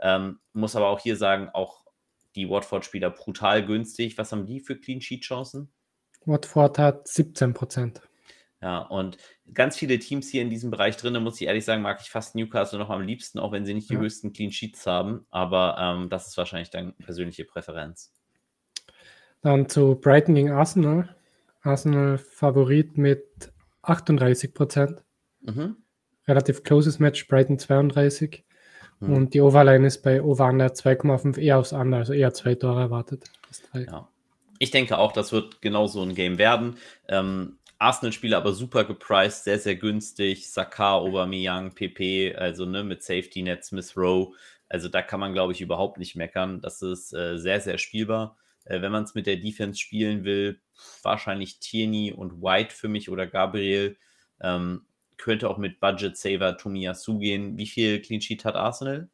Ähm, 0.00 0.38
muss 0.52 0.76
aber 0.76 0.88
auch 0.88 1.00
hier 1.00 1.16
sagen, 1.16 1.48
auch 1.52 1.84
die 2.36 2.48
Watford-Spieler 2.48 3.10
brutal 3.10 3.64
günstig. 3.66 4.18
Was 4.18 4.30
haben 4.30 4.46
die 4.46 4.60
für 4.60 4.76
Clean 4.76 5.00
Sheet-Chancen? 5.00 5.72
Watford 6.24 6.78
hat 6.78 7.08
17 7.08 7.54
Prozent. 7.54 8.07
Ja, 8.60 8.78
und 8.78 9.18
ganz 9.54 9.76
viele 9.76 9.98
Teams 10.00 10.28
hier 10.28 10.42
in 10.42 10.50
diesem 10.50 10.70
Bereich 10.70 10.96
drin, 10.96 11.22
muss 11.22 11.40
ich 11.40 11.46
ehrlich 11.46 11.64
sagen, 11.64 11.82
mag 11.82 12.00
ich 12.02 12.10
fast 12.10 12.34
Newcastle 12.34 12.78
noch 12.78 12.90
am 12.90 13.02
liebsten, 13.02 13.38
auch 13.38 13.52
wenn 13.52 13.64
sie 13.64 13.74
nicht 13.74 13.88
die 13.88 13.94
ja. 13.94 14.00
höchsten 14.00 14.32
Clean 14.32 14.50
Sheets 14.50 14.84
haben. 14.86 15.26
Aber 15.30 15.76
ähm, 15.78 16.08
das 16.10 16.28
ist 16.28 16.36
wahrscheinlich 16.36 16.70
deine 16.70 16.92
persönliche 16.92 17.44
Präferenz. 17.44 18.12
Dann 19.42 19.68
zu 19.68 19.94
Brighton 19.94 20.34
gegen 20.34 20.50
Arsenal. 20.50 21.14
Arsenal 21.62 22.18
Favorit 22.18 22.98
mit 22.98 23.52
38 23.82 24.52
Prozent. 24.52 25.02
Mhm. 25.40 25.76
Relativ 26.26 26.64
closes 26.64 26.98
Match, 26.98 27.28
Brighton 27.28 27.60
32. 27.60 28.44
Mhm. 28.98 29.12
Und 29.12 29.34
die 29.34 29.40
Overline 29.40 29.86
ist 29.86 30.02
bei 30.02 30.20
Over 30.20 30.48
2,5 30.48 31.38
eher 31.38 31.58
aufs 31.58 31.72
Under, 31.72 31.98
also 31.98 32.12
eher 32.12 32.34
zwei 32.34 32.56
Tore 32.56 32.80
erwartet. 32.80 33.30
Ja. 33.72 34.08
Ich 34.58 34.70
denke 34.70 34.98
auch, 34.98 35.12
das 35.12 35.32
wird 35.32 35.62
genau 35.62 35.86
so 35.86 36.02
ein 36.02 36.14
Game 36.14 36.38
werden. 36.38 36.76
Ähm, 37.08 37.58
Arsenal-Spieler 37.78 38.38
aber 38.38 38.52
super 38.52 38.84
gepriced, 38.84 39.44
sehr, 39.44 39.58
sehr 39.58 39.76
günstig. 39.76 40.50
Saka, 40.50 40.94
Aubameyang, 40.94 41.74
PP, 41.74 42.34
also 42.36 42.64
ne, 42.64 42.82
mit 42.82 43.02
Safety 43.02 43.42
Net, 43.42 43.64
Smith 43.64 43.96
Rowe. 43.96 44.34
Also 44.68 44.88
da 44.88 45.00
kann 45.02 45.20
man, 45.20 45.32
glaube 45.32 45.52
ich, 45.52 45.60
überhaupt 45.60 45.98
nicht 45.98 46.16
meckern. 46.16 46.60
Das 46.60 46.82
ist 46.82 47.12
äh, 47.14 47.38
sehr, 47.38 47.60
sehr 47.60 47.78
spielbar. 47.78 48.36
Äh, 48.64 48.82
wenn 48.82 48.92
man 48.92 49.04
es 49.04 49.14
mit 49.14 49.26
der 49.26 49.36
Defense 49.36 49.78
spielen 49.78 50.24
will, 50.24 50.60
wahrscheinlich 51.02 51.60
Tierney 51.60 52.12
und 52.12 52.42
White 52.42 52.74
für 52.74 52.88
mich 52.88 53.08
oder 53.10 53.26
Gabriel. 53.26 53.96
Ähm, 54.40 54.82
könnte 55.16 55.48
auch 55.48 55.58
mit 55.58 55.80
Budget 55.80 56.16
Saver 56.16 56.56
Tomiyasu 56.56 57.18
gehen. 57.18 57.56
Wie 57.58 57.66
viel 57.66 58.00
Clean 58.00 58.20
Sheet 58.20 58.44
hat 58.44 58.54
Arsenal? 58.54 59.08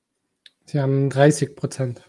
Sie 0.66 0.80
haben 0.80 1.10
30 1.10 1.56
Prozent. 1.56 2.02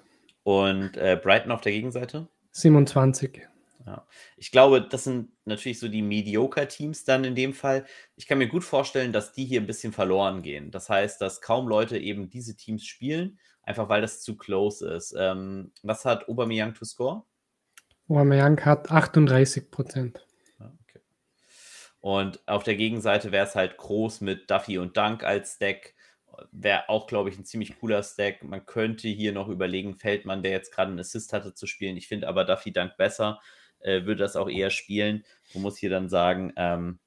Und 0.44 0.98
äh, 0.98 1.20
Brighton 1.22 1.52
auf 1.52 1.62
der 1.62 1.72
Gegenseite? 1.72 2.28
27. 2.56 3.42
Ja. 3.86 4.08
Ich 4.38 4.50
glaube, 4.50 4.82
das 4.82 5.04
sind 5.04 5.30
natürlich 5.44 5.80
so 5.80 5.90
die 5.90 6.02
Mediocre-Teams 6.02 7.04
dann 7.04 7.26
in 7.26 7.36
dem 7.36 7.54
Fall. 7.54 7.86
Ich 8.16 8.28
kann 8.28 8.38
mir 8.38 8.48
gut 8.48 8.64
vorstellen, 8.64 9.12
dass 9.12 9.34
die 9.34 9.46
hier 9.46 9.60
ein 9.60 9.68
bisschen 9.68 9.92
verloren 9.92 10.42
gehen. 10.42 10.72
Das 10.72 10.90
heißt, 10.90 11.22
dass 11.22 11.42
kaum 11.42 11.68
Leute 11.68 11.98
eben 11.98 12.30
diese 12.30 12.56
Teams 12.56 12.86
spielen, 12.86 13.40
einfach 13.62 13.90
weil 13.90 14.02
das 14.02 14.22
zu 14.22 14.38
close 14.38 14.88
ist. 14.88 15.14
Ähm, 15.18 15.74
was 15.84 16.06
hat 16.06 16.30
Aubameyang 16.30 16.74
to 16.74 16.86
score? 16.86 17.24
Aubameyang 18.08 18.64
hat 18.64 18.90
38 18.90 19.70
Prozent. 19.70 20.26
Okay. 20.58 21.02
Und 22.00 22.48
auf 22.48 22.64
der 22.64 22.76
Gegenseite 22.76 23.34
wäre 23.34 23.46
es 23.46 23.56
halt 23.56 23.76
groß 23.78 24.22
mit 24.22 24.50
Duffy 24.50 24.78
und 24.78 24.96
Dunk 24.96 25.26
als 25.26 25.58
Deck. 25.58 25.95
Wäre 26.52 26.90
auch, 26.90 27.08
glaube 27.08 27.30
ich, 27.30 27.38
ein 27.38 27.46
ziemlich 27.46 27.80
cooler 27.80 28.04
Stack. 28.04 28.44
Man 28.44 28.66
könnte 28.66 29.08
hier 29.08 29.32
noch 29.32 29.48
überlegen, 29.48 29.96
Feldmann, 29.96 30.44
der 30.44 30.52
jetzt 30.52 30.74
gerade 30.74 30.90
einen 30.92 31.00
Assist 31.00 31.34
hatte, 31.34 31.54
zu 31.54 31.68
spielen. 31.68 31.98
Ich 31.98 32.08
finde 32.08 32.28
aber 32.28 32.46
Duffy 32.46 32.72
Dunk 32.72 32.98
besser 32.98 33.40
äh, 33.86 34.06
würde 34.06 34.18
das 34.18 34.36
auch 34.36 34.50
eher 34.50 34.70
spielen 34.70 35.24
und 35.54 35.62
muss 35.62 35.78
hier 35.78 35.90
dann 35.90 36.10
sagen, 36.10 36.54
ähm, 36.58 37.00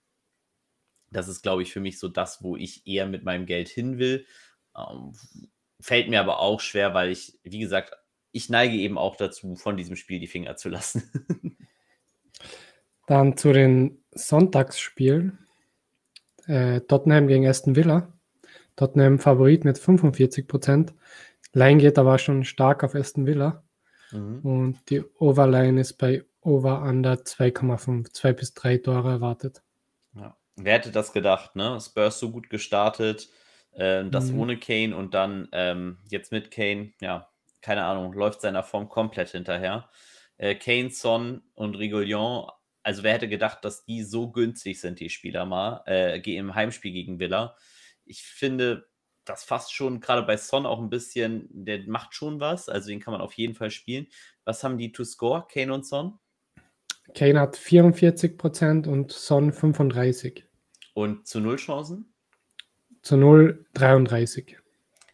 das 1.11 1.29
ist, 1.29 1.43
glaube 1.43 1.63
ich, 1.63 1.73
für 1.73 1.81
mich 1.81 1.99
so 1.99 2.09
das, 2.09 2.43
wo 2.43 2.57
ich 2.57 2.87
eher 2.87 3.07
mit 3.07 3.25
meinem 3.25 3.47
Geld 3.47 3.69
hin 3.69 3.99
will. 3.99 4.27
Ähm, 4.77 5.13
fällt 5.81 6.09
mir 6.09 6.21
aber 6.21 6.41
auch 6.41 6.61
schwer, 6.61 6.95
weil 6.95 7.11
ich, 7.11 7.39
wie 7.43 7.59
gesagt, 7.59 7.95
ich 8.31 8.49
neige 8.49 8.77
eben 8.77 8.99
auch 8.99 9.17
dazu, 9.17 9.57
von 9.57 9.77
diesem 9.77 9.97
Spiel 9.97 10.21
die 10.21 10.27
Finger 10.27 10.57
zu 10.57 10.69
lassen. 10.69 11.11
Dann 13.07 13.37
zu 13.37 13.53
den 13.53 14.05
Sonntagsspielen. 14.13 15.39
Äh, 16.47 16.83
Tottenham 16.83 17.27
gegen 17.27 17.47
Aston 17.47 17.75
Villa. 17.75 18.18
Tottenham 18.79 19.19
Favorit 19.19 19.65
mit 19.65 19.77
45%. 19.77 20.93
Line 21.53 21.81
geht 21.81 21.99
aber 21.99 22.19
schon 22.19 22.45
stark 22.45 22.85
auf 22.85 22.95
Aston 22.95 23.27
Villa. 23.27 23.65
Mhm. 24.13 24.41
Und 24.43 24.91
die 24.91 25.03
Overline 25.19 25.81
ist 25.81 25.95
bei 25.95 26.25
Over 26.41 26.83
Under 26.83 27.15
2,5, 27.15 28.13
2 28.13 28.33
bis 28.33 28.55
3 28.55 28.79
Tore 28.79 29.11
erwartet. 29.11 29.63
Ja. 30.15 30.37
Wer 30.57 30.75
hätte 30.75 30.93
das 30.93 31.13
gedacht, 31.13 31.57
ne? 31.57 31.79
Spurs 31.81 32.21
so 32.21 32.31
gut 32.31 32.49
gestartet, 32.51 33.29
äh, 33.73 34.05
das 34.05 34.31
mhm. 34.31 34.39
ohne 34.41 34.59
Kane 34.59 34.97
und 34.97 35.13
dann 35.13 35.49
ähm, 35.53 35.99
jetzt 36.09 36.31
mit 36.31 36.51
Kane, 36.53 36.93
ja, 37.01 37.29
keine 37.61 37.85
Ahnung, 37.85 38.13
läuft 38.13 38.41
seiner 38.41 38.63
Form 38.63 38.89
komplett 38.89 39.31
hinterher. 39.31 39.89
Äh, 40.37 40.55
Kane, 40.55 40.91
Son 40.91 41.43
und 41.55 41.75
Rigolion, 41.75 42.49
also 42.85 43.03
wer 43.03 43.15
hätte 43.15 43.29
gedacht, 43.29 43.65
dass 43.65 43.85
die 43.85 44.05
so 44.05 44.31
günstig 44.31 44.81
sind, 44.81 45.01
die 45.01 45.11
Spieler 45.11 45.45
mal, 45.45 45.83
äh, 45.87 46.21
im 46.21 46.55
Heimspiel 46.55 46.93
gegen 46.93 47.19
Villa. 47.19 47.57
Ich 48.09 48.23
finde, 48.23 48.88
das 49.25 49.45
fast 49.45 49.73
schon 49.73 50.00
gerade 50.00 50.23
bei 50.23 50.37
Son 50.37 50.67
auch 50.67 50.81
ein 50.81 50.91
bisschen, 50.91 51.49
der 51.50 51.87
macht 51.87 52.15
schon 52.15 52.41
was, 52.41 52.69
also 52.69 52.88
den 52.88 53.00
kann 53.00 53.12
man 53.12 53.21
auf 53.21 53.35
jeden 53.35 53.55
Fall 53.55 53.71
spielen. 53.71 54.07
Was 54.45 54.65
haben 54.65 54.79
die 54.79 54.93
to 54.93 55.05
score, 55.05 55.47
Kane 55.53 55.73
und 55.73 55.87
Son? 55.87 56.19
Kane 57.15 57.41
hat 57.41 57.57
44% 57.57 58.87
und 58.87 59.12
Son 59.12 59.53
35%. 59.53 60.43
Und 60.95 61.27
zu 61.27 61.41
Null 61.41 61.57
Chancen? 61.57 62.12
Zu 63.03 63.17
Null 63.17 63.67
33. 63.75 64.59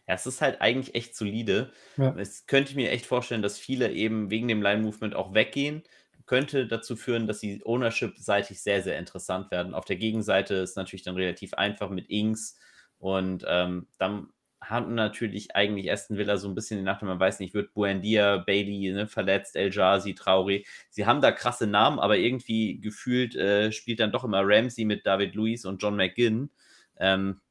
Ja, 0.07 0.13
es 0.13 0.25
ist 0.25 0.41
halt 0.41 0.61
eigentlich 0.61 0.95
echt 0.95 1.15
solide. 1.15 1.71
Ja. 1.97 2.15
Es 2.17 2.47
könnte 2.47 2.71
ich 2.71 2.75
mir 2.75 2.91
echt 2.91 3.05
vorstellen, 3.05 3.41
dass 3.41 3.57
viele 3.57 3.91
eben 3.91 4.29
wegen 4.29 4.47
dem 4.47 4.61
Line-Movement 4.61 5.15
auch 5.15 5.33
weggehen. 5.33 5.83
Könnte 6.25 6.67
dazu 6.67 6.95
führen, 6.95 7.27
dass 7.27 7.39
sie 7.39 7.61
Ownership-seitig 7.63 8.59
sehr, 8.59 8.81
sehr 8.81 8.97
interessant 8.97 9.51
werden. 9.51 9.75
Auf 9.75 9.85
der 9.85 9.95
Gegenseite 9.95 10.55
ist 10.55 10.75
natürlich 10.75 11.03
dann 11.03 11.15
relativ 11.15 11.53
einfach 11.53 11.91
mit 11.91 12.09
Inks 12.09 12.57
und 12.99 13.45
ähm, 13.47 13.87
dann 13.97 14.29
hatten 14.69 14.95
natürlich 14.95 15.55
eigentlich 15.55 15.91
Aston 15.91 16.17
Villa 16.17 16.37
so 16.37 16.47
ein 16.47 16.55
bisschen 16.55 16.77
die 16.77 16.83
Nacht, 16.83 17.01
man 17.03 17.19
weiß 17.19 17.39
nicht, 17.39 17.53
wird 17.53 17.73
Buendia, 17.73 18.37
Bailey 18.37 18.91
ne, 18.91 19.07
verletzt, 19.07 19.55
El 19.55 19.71
Jazi, 19.71 20.15
Trauri. 20.15 20.65
Sie 20.89 21.05
haben 21.05 21.21
da 21.21 21.31
krasse 21.31 21.67
Namen, 21.67 21.99
aber 21.99 22.17
irgendwie 22.17 22.79
gefühlt 22.79 23.35
äh, 23.35 23.71
spielt 23.71 23.99
dann 23.99 24.11
doch 24.11 24.23
immer 24.23 24.41
Ramsey 24.43 24.85
mit 24.85 25.05
David 25.05 25.35
Luiz 25.35 25.65
und 25.65 25.81
John 25.81 25.95
McGinn. 25.95 26.49
Ähm, 26.97 27.41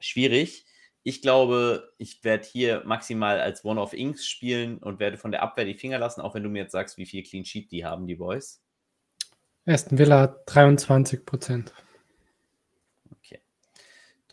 schwierig. 0.00 0.64
Ich 1.02 1.22
glaube, 1.22 1.92
ich 1.98 2.24
werde 2.24 2.44
hier 2.44 2.82
maximal 2.84 3.40
als 3.40 3.64
One 3.64 3.80
of 3.80 3.92
Inks 3.92 4.26
spielen 4.26 4.78
und 4.78 4.98
werde 4.98 5.18
von 5.18 5.30
der 5.30 5.42
Abwehr 5.42 5.64
die 5.64 5.74
Finger 5.74 5.98
lassen, 5.98 6.20
auch 6.20 6.34
wenn 6.34 6.42
du 6.42 6.48
mir 6.48 6.62
jetzt 6.62 6.72
sagst, 6.72 6.98
wie 6.98 7.06
viel 7.06 7.22
Clean 7.22 7.44
Sheet 7.44 7.70
die 7.70 7.84
haben, 7.84 8.06
die 8.06 8.16
Boys. 8.16 8.60
Aston 9.66 9.98
Villa 9.98 10.20
hat 10.20 10.42
23 10.46 11.24
Prozent. 11.24 11.72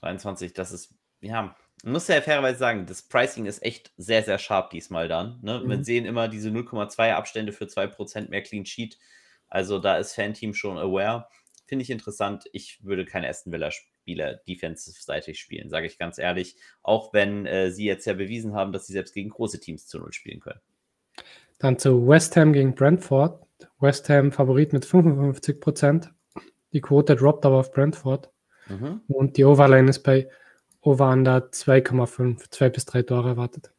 Okay. 0.04 0.10
23, 0.10 0.54
das 0.54 0.72
ist, 0.72 0.94
ja, 1.22 1.56
man 1.84 1.94
muss 1.94 2.08
ja 2.08 2.22
fairerweise 2.22 2.60
sagen, 2.60 2.86
das 2.86 3.02
Pricing 3.02 3.46
ist 3.46 3.64
echt 3.64 3.92
sehr, 3.98 4.24
sehr 4.24 4.40
scharf 4.40 4.70
diesmal 4.70 5.08
dann. 5.08 5.40
Ne? 5.42 5.60
Mhm. 5.60 5.70
Wir 5.70 5.84
sehen 5.84 6.06
immer 6.06 6.28
diese 6.28 6.50
0,2 6.50 7.14
Abstände 7.14 7.52
für 7.52 7.66
2% 7.66 8.30
mehr 8.30 8.42
Clean 8.42 8.66
Sheet. 8.66 8.98
Also 9.48 9.80
da 9.80 9.98
ist 9.98 10.14
Fanteam 10.14 10.54
schon 10.54 10.78
aware. 10.78 11.28
Finde 11.66 11.84
ich 11.84 11.90
interessant. 11.90 12.46
Ich 12.54 12.84
würde 12.84 13.06
kein 13.06 13.26
Aston 13.26 13.52
Villa 13.52 13.72
Spieler 13.72 14.36
defensive-seitig 14.48 15.40
spielen, 15.40 15.70
sage 15.70 15.88
ich 15.88 15.98
ganz 15.98 16.18
ehrlich. 16.18 16.56
Auch 16.82 17.14
wenn 17.14 17.46
äh, 17.46 17.72
sie 17.72 17.86
jetzt 17.86 18.06
ja 18.06 18.14
bewiesen 18.14 18.54
haben, 18.54 18.72
dass 18.72 18.88
sie 18.88 18.94
selbst 18.94 19.14
gegen 19.14 19.30
große 19.30 19.60
Teams 19.60 19.88
zu 19.88 20.00
Null 20.00 20.14
spielen 20.14 20.40
können. 20.40 20.60
Dann 21.60 21.78
zu 21.80 22.08
West 22.08 22.36
Ham 22.36 22.54
gegen 22.54 22.76
Brentford. 22.76 23.46
West 23.80 24.10
Ham 24.10 24.32
Favorit 24.32 24.74
mit 24.74 24.86
55% 24.86 26.10
Die 26.74 26.82
Quote 26.82 27.16
droppt 27.16 27.46
aber 27.46 27.58
auf 27.58 27.72
Brentford. 27.72 28.33
Mhm. 28.68 29.02
Und 29.08 29.38
die 29.38 29.46
Overline 29.46 29.90
ist 29.90 30.00
bei 30.00 30.30
Over 30.82 31.10
Under 31.10 31.50
2,5, 31.52 32.50
2 32.50 32.70
bis 32.70 32.86
3 32.86 33.04
Tore 33.04 33.30
erwartet. 33.30 33.72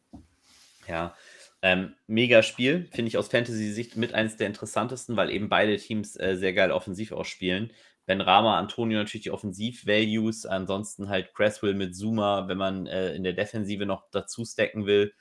Ja, 0.88 1.14
ähm, 1.62 1.95
mega 2.07 2.43
Spiel, 2.43 2.88
finde 2.93 3.09
ich 3.09 3.17
aus 3.17 3.29
Fantasy-Sicht 3.29 3.97
mit 3.97 4.12
eines 4.12 4.37
der 4.37 4.47
interessantesten, 4.47 5.17
weil 5.17 5.31
eben 5.31 5.49
beide 5.49 5.76
Teams 5.76 6.14
äh, 6.17 6.37
sehr 6.37 6.53
geil 6.53 6.71
offensiv 6.71 7.12
ausspielen. 7.12 7.73
Ben 8.07 8.21
Rama, 8.21 8.59
Antonio 8.59 8.99
natürlich 8.99 9.25
die 9.25 9.31
Offensiv-Values, 9.31 10.45
ansonsten 10.45 11.09
halt 11.09 11.33
Cresswell 11.33 11.73
mit 11.73 11.97
Zuma, 11.97 12.49
wenn 12.49 12.59
man 12.59 12.87
äh, 12.87 13.14
in 13.14 13.25
der 13.25 13.33
Defensive 13.33 13.87
noch 13.87 14.11
dazu 14.11 14.45
stacken 14.45 14.85
will. 14.85 15.14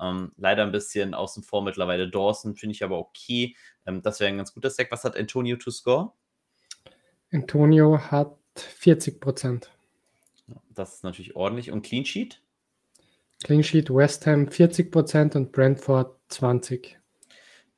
Ähm, 0.00 0.32
leider 0.38 0.62
ein 0.62 0.72
bisschen 0.72 1.12
außen 1.12 1.42
vor 1.42 1.62
mittlerweile 1.62 2.08
Dawson, 2.08 2.56
finde 2.56 2.74
ich 2.74 2.82
aber 2.82 2.98
okay. 2.98 3.54
Ähm, 3.84 4.00
das 4.00 4.18
wäre 4.18 4.30
ein 4.30 4.38
ganz 4.38 4.54
guter 4.54 4.70
Stack. 4.70 4.90
Was 4.90 5.04
hat 5.04 5.16
Antonio 5.16 5.56
to 5.56 5.70
score? 5.70 6.12
Antonio 7.30 7.98
hat 7.98 8.34
40 8.60 9.20
Prozent. 9.20 9.70
Das 10.74 10.94
ist 10.94 11.04
natürlich 11.04 11.36
ordentlich. 11.36 11.70
Und 11.70 11.82
Clean 11.82 12.04
Sheet? 12.04 12.40
Clean 13.42 13.62
Sheet 13.62 13.90
West 13.90 14.26
Ham 14.26 14.48
40 14.48 14.90
Prozent 14.90 15.36
und 15.36 15.52
Brentford 15.52 16.16
20. 16.28 16.98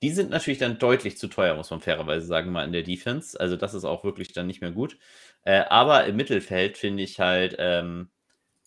Die 0.03 0.11
sind 0.11 0.31
natürlich 0.31 0.59
dann 0.59 0.79
deutlich 0.79 1.17
zu 1.17 1.29
teuer, 1.29 1.55
muss 1.55 1.71
man 1.71 1.81
fairerweise 1.81 2.27
sagen, 2.27 2.53
mal 2.53 2.65
in 2.65 2.73
der 2.73 2.83
Defense. 2.83 3.39
Also 3.41 3.57
das 3.57 3.73
ist 3.73 3.85
auch 3.85 4.05
wirklich 4.05 4.33
dann 4.33 4.47
nicht 4.47 4.61
mehr 4.61 4.73
gut. 4.73 4.99
Äh, 5.45 5.63
aber 5.69 6.05
im 6.05 6.17
Mittelfeld 6.17 6.77
finde 6.77 7.03
ich 7.03 7.21
halt 7.21 7.57
ähm, 7.59 8.11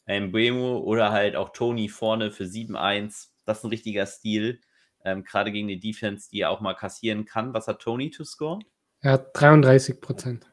Mbemo 0.08 0.80
oder 0.80 1.12
halt 1.12 1.36
auch 1.36 1.50
Tony 1.50 1.90
vorne 1.90 2.32
für 2.32 2.46
7-1. 2.46 3.28
Das 3.46 3.60
ist 3.60 3.64
ein 3.64 3.70
richtiger 3.70 4.06
Stil. 4.06 4.62
Ähm, 5.04 5.24
Gerade 5.24 5.52
gegen 5.52 5.68
die 5.68 5.80
Defense, 5.80 6.30
die 6.30 6.42
er 6.42 6.50
auch 6.50 6.62
mal 6.62 6.74
kassieren 6.74 7.26
kann. 7.26 7.54
Was 7.54 7.68
hat 7.68 7.82
Tony 7.82 8.10
to 8.10 8.24
score? 8.24 8.60
Er 9.02 9.14
hat 9.14 9.30
33 9.40 10.02
Prozent. 10.02 10.48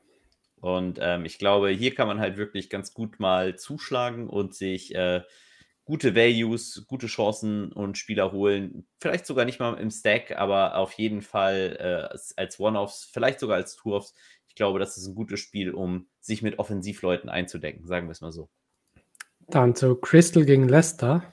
Und 0.65 0.99
ähm, 1.03 1.27
ich 1.27 1.37
glaube, 1.37 1.69
hier 1.69 1.95
kann 1.95 2.09
man 2.09 2.21
halt 2.21 2.39
wirklich 2.39 2.71
ganz 2.71 2.95
gut 2.95 3.21
mal 3.21 3.55
zuschlagen 3.57 4.31
und 4.31 4.55
sich 4.55 4.95
äh, 4.95 5.21
gute 5.85 6.15
Values, 6.15 6.87
gute 6.87 7.07
Chancen 7.07 7.71
und 7.71 7.99
Spieler 7.99 8.33
holen. 8.33 8.87
Vielleicht 8.99 9.27
sogar 9.27 9.45
nicht 9.45 9.61
mal 9.61 9.75
im 9.75 9.91
Stack, 9.91 10.31
aber 10.39 10.79
auf 10.79 10.95
jeden 10.95 11.21
Fall 11.21 11.77
äh, 11.79 12.41
als 12.41 12.59
One-Offs, 12.59 13.11
vielleicht 13.13 13.41
sogar 13.41 13.57
als 13.59 13.77
Two-Offs. 13.77 14.15
Ich 14.49 14.55
glaube, 14.55 14.79
das 14.79 14.97
ist 14.97 15.07
ein 15.07 15.15
gutes 15.15 15.39
Spiel, 15.39 15.71
um 15.71 16.07
sich 16.19 16.41
mit 16.41 16.59
Offensivleuten 16.59 17.29
einzudecken, 17.29 17.87
sagen 17.87 18.07
wir 18.07 18.13
es 18.13 18.23
mal 18.23 18.33
so. 18.33 18.49
Dann 19.49 19.75
zu 19.75 19.97
Crystal 19.97 20.47
gegen 20.47 20.67
Leicester. 20.67 21.31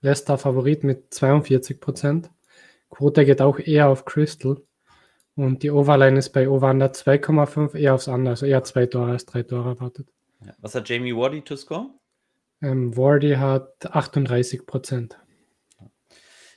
Leicester 0.00 0.38
Favorit 0.38 0.84
mit 0.84 1.12
42 1.12 1.80
Prozent. 1.80 2.30
Quote 2.88 3.24
geht 3.24 3.42
auch 3.42 3.58
eher 3.58 3.88
auf 3.88 4.04
Crystal. 4.04 4.62
Und 5.36 5.62
die 5.62 5.70
Overline 5.70 6.18
ist 6.18 6.30
bei 6.30 6.48
Over 6.48 6.70
2,5 6.70 7.76
eher 7.76 7.94
aufs 7.94 8.08
andere, 8.08 8.30
also 8.30 8.46
eher 8.46 8.62
zwei 8.62 8.86
Tore 8.86 9.12
als 9.12 9.26
drei 9.26 9.42
Tore 9.42 9.70
erwartet. 9.70 10.08
Ja. 10.44 10.54
Was 10.60 10.74
hat 10.74 10.88
Jamie 10.88 11.14
Wardy 11.14 11.42
to 11.42 11.56
score? 11.56 11.90
Ähm, 12.62 12.96
Wardy 12.96 13.34
hat 13.34 13.84
38 13.84 14.64
Prozent. 14.64 15.18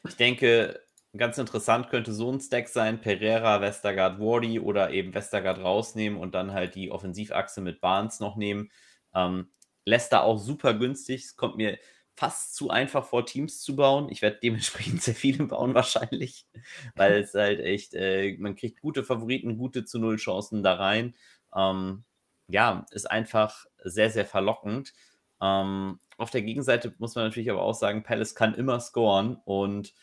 Ich 0.07 0.15
denke, 0.15 0.79
ganz 1.15 1.37
interessant 1.37 1.89
könnte 1.89 2.13
so 2.13 2.31
ein 2.31 2.39
Stack 2.39 2.67
sein: 2.67 3.01
Pereira, 3.01 3.61
Westergaard, 3.61 4.19
Wardy 4.19 4.59
oder 4.59 4.91
eben 4.91 5.13
Westergaard 5.13 5.59
rausnehmen 5.59 6.19
und 6.19 6.35
dann 6.35 6.53
halt 6.53 6.75
die 6.75 6.91
Offensivachse 6.91 7.61
mit 7.61 7.81
Barnes 7.81 8.19
noch 8.19 8.35
nehmen. 8.35 8.69
Ähm, 9.15 9.49
Leicester 9.85 10.23
auch 10.23 10.37
super 10.37 10.73
günstig. 10.75 11.23
Es 11.23 11.35
kommt 11.35 11.57
mir 11.57 11.79
fast 12.17 12.55
zu 12.55 12.71
einfach 12.71 13.05
vor, 13.05 13.27
Teams 13.27 13.61
zu 13.61 13.75
bauen. 13.75 14.09
Ich 14.09 14.23
werde 14.23 14.39
dementsprechend 14.41 15.01
sehr 15.03 15.13
viele 15.13 15.45
bauen 15.45 15.75
wahrscheinlich, 15.75 16.47
weil 16.95 17.21
es 17.21 17.33
halt 17.35 17.59
echt, 17.59 17.93
äh, 17.93 18.35
man 18.39 18.55
kriegt 18.55 18.81
gute 18.81 19.03
Favoriten, 19.03 19.57
gute 19.57 19.85
zu 19.85 19.99
Null 19.99 20.17
Chancen 20.17 20.63
da 20.63 20.73
rein. 20.73 21.15
Ähm, 21.55 22.03
ja, 22.47 22.85
ist 22.91 23.09
einfach 23.09 23.65
sehr, 23.83 24.09
sehr 24.09 24.25
verlockend. 24.25 24.93
Ähm, 25.41 25.99
auf 26.17 26.31
der 26.31 26.41
Gegenseite 26.41 26.95
muss 26.97 27.13
man 27.13 27.25
natürlich 27.25 27.51
aber 27.51 27.61
auch 27.61 27.75
sagen, 27.75 28.01
Palace 28.01 28.33
kann 28.33 28.55
immer 28.55 28.79
scoren 28.79 29.39
und 29.45 29.93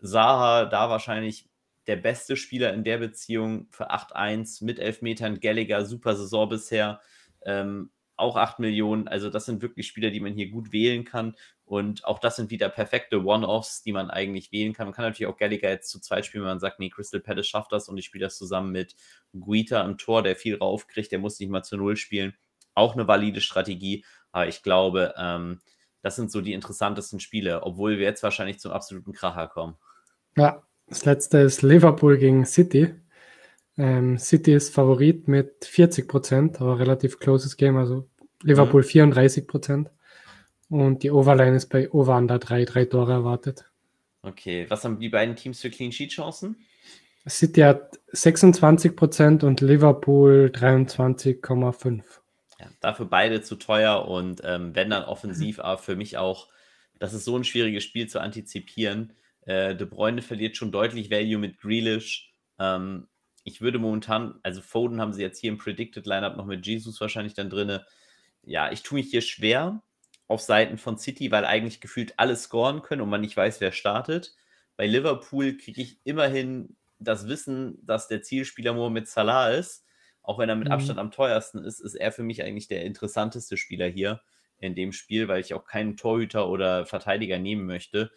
Saha 0.00 0.66
da 0.66 0.88
wahrscheinlich 0.88 1.50
der 1.88 1.96
beste 1.96 2.36
Spieler 2.36 2.72
in 2.72 2.84
der 2.84 2.98
Beziehung 2.98 3.66
für 3.72 3.90
8-1 3.90 4.64
mit 4.64 4.78
Elfmetern. 4.78 5.40
Gallagher, 5.40 5.84
super 5.84 6.14
Saison 6.14 6.48
bisher. 6.48 7.00
Ähm, 7.44 7.90
auch 8.20 8.36
8 8.36 8.58
Millionen. 8.58 9.08
Also 9.08 9.30
das 9.30 9.46
sind 9.46 9.62
wirklich 9.62 9.86
Spieler, 9.86 10.10
die 10.10 10.20
man 10.20 10.34
hier 10.34 10.50
gut 10.50 10.72
wählen 10.72 11.04
kann. 11.04 11.34
Und 11.64 12.04
auch 12.04 12.18
das 12.18 12.36
sind 12.36 12.50
wieder 12.50 12.68
perfekte 12.68 13.24
One-Offs, 13.24 13.82
die 13.82 13.92
man 13.92 14.10
eigentlich 14.10 14.52
wählen 14.52 14.72
kann. 14.72 14.86
Man 14.86 14.94
kann 14.94 15.04
natürlich 15.04 15.32
auch 15.32 15.36
Gallagher 15.36 15.70
jetzt 15.70 15.90
zu 15.90 16.00
zweit 16.00 16.26
spielen, 16.26 16.44
wenn 16.44 16.50
man 16.50 16.60
sagt, 16.60 16.80
nee, 16.80 16.90
Crystal 16.90 17.20
Palace 17.20 17.46
schafft 17.46 17.72
das 17.72 17.88
und 17.88 17.96
ich 17.96 18.04
spiele 18.04 18.24
das 18.24 18.36
zusammen 18.36 18.72
mit 18.72 18.96
Guita 19.38 19.82
im 19.82 19.98
Tor, 19.98 20.22
der 20.22 20.36
viel 20.36 20.56
raufkriegt, 20.56 21.12
der 21.12 21.18
muss 21.18 21.38
nicht 21.38 21.50
mal 21.50 21.62
zu 21.62 21.76
Null 21.76 21.96
spielen. 21.96 22.34
Auch 22.74 22.94
eine 22.94 23.06
valide 23.06 23.40
Strategie. 23.40 24.04
Aber 24.32 24.48
ich 24.48 24.62
glaube, 24.62 25.14
ähm, 25.16 25.60
das 26.02 26.16
sind 26.16 26.30
so 26.30 26.40
die 26.40 26.54
interessantesten 26.54 27.20
Spiele, 27.20 27.62
obwohl 27.62 27.98
wir 27.98 28.04
jetzt 28.04 28.22
wahrscheinlich 28.22 28.58
zum 28.58 28.72
absoluten 28.72 29.12
Kracher 29.12 29.48
kommen. 29.48 29.76
Ja, 30.36 30.62
das 30.86 31.04
letzte 31.04 31.38
ist 31.38 31.62
Liverpool 31.62 32.18
gegen 32.18 32.44
City. 32.44 32.94
Ähm, 33.76 34.18
City 34.18 34.54
ist 34.54 34.74
Favorit 34.74 35.28
mit 35.28 35.64
40 35.64 36.08
Prozent, 36.08 36.60
aber 36.60 36.78
relativ 36.78 37.18
closes 37.18 37.56
Game, 37.56 37.76
also 37.76 38.08
Liverpool 38.42 38.82
mhm. 38.82 38.86
34 38.86 39.46
Prozent. 39.46 39.90
Und 40.68 41.02
die 41.02 41.10
Overline 41.10 41.56
ist 41.56 41.68
bei 41.68 41.90
Over 41.90 42.16
Under 42.16 42.38
3, 42.38 42.64
drei 42.64 42.84
Tore 42.84 43.12
erwartet. 43.12 43.64
Okay, 44.22 44.66
was 44.68 44.84
haben 44.84 45.00
die 45.00 45.08
beiden 45.08 45.34
Teams 45.34 45.60
für 45.60 45.70
Clean 45.70 45.90
Sheet 45.90 46.12
Chancen? 46.12 46.56
City 47.28 47.60
hat 47.60 47.98
26 48.12 48.96
Prozent 48.96 49.44
und 49.44 49.60
Liverpool 49.60 50.50
23,5. 50.54 52.02
Ja, 52.58 52.66
dafür 52.80 53.06
beide 53.06 53.42
zu 53.42 53.56
teuer 53.56 54.06
und 54.06 54.42
ähm, 54.44 54.74
wenn 54.74 54.90
dann 54.90 55.04
offensiv, 55.04 55.60
aber 55.60 55.78
für 55.78 55.96
mich 55.96 56.18
auch, 56.18 56.48
das 56.98 57.14
ist 57.14 57.24
so 57.24 57.36
ein 57.36 57.44
schwieriges 57.44 57.84
Spiel 57.84 58.08
zu 58.08 58.20
antizipieren. 58.20 59.14
Äh, 59.42 59.74
De 59.74 59.86
Bruyne 59.86 60.22
verliert 60.22 60.56
schon 60.56 60.72
deutlich 60.72 61.10
Value 61.10 61.38
mit 61.38 61.58
Grealish. 61.58 62.32
Ähm, 62.58 63.08
ich 63.44 63.60
würde 63.60 63.78
momentan, 63.78 64.38
also 64.42 64.60
Foden 64.60 65.00
haben 65.00 65.12
sie 65.12 65.22
jetzt 65.22 65.38
hier 65.38 65.50
im 65.50 65.58
Predicted 65.58 66.06
Lineup 66.06 66.36
noch 66.36 66.46
mit 66.46 66.66
Jesus 66.66 67.00
wahrscheinlich 67.00 67.34
dann 67.34 67.50
drin. 67.50 67.80
Ja, 68.42 68.70
ich 68.70 68.82
tue 68.82 68.98
mich 68.98 69.10
hier 69.10 69.22
schwer 69.22 69.82
auf 70.28 70.40
Seiten 70.40 70.78
von 70.78 70.98
City, 70.98 71.30
weil 71.30 71.44
eigentlich 71.44 71.80
gefühlt 71.80 72.14
alle 72.18 72.36
scoren 72.36 72.82
können 72.82 73.02
und 73.02 73.10
man 73.10 73.20
nicht 73.20 73.36
weiß, 73.36 73.60
wer 73.60 73.72
startet. 73.72 74.34
Bei 74.76 74.86
Liverpool 74.86 75.56
kriege 75.56 75.82
ich 75.82 75.98
immerhin 76.04 76.76
das 76.98 77.26
Wissen, 77.26 77.84
dass 77.84 78.08
der 78.08 78.22
Zielspieler 78.22 78.74
Mohamed 78.74 79.08
Salah 79.08 79.50
ist. 79.50 79.84
Auch 80.22 80.38
wenn 80.38 80.48
er 80.48 80.56
mit 80.56 80.68
mhm. 80.68 80.72
Abstand 80.74 80.98
am 80.98 81.10
teuersten 81.10 81.64
ist, 81.64 81.80
ist 81.80 81.94
er 81.94 82.12
für 82.12 82.22
mich 82.22 82.42
eigentlich 82.42 82.68
der 82.68 82.84
interessanteste 82.84 83.56
Spieler 83.56 83.88
hier 83.88 84.20
in 84.58 84.74
dem 84.74 84.92
Spiel, 84.92 85.26
weil 85.26 85.40
ich 85.40 85.54
auch 85.54 85.64
keinen 85.64 85.96
Torhüter 85.96 86.48
oder 86.48 86.86
Verteidiger 86.86 87.38
nehmen 87.38 87.66
möchte. 87.66 88.10